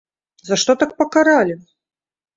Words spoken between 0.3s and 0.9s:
За што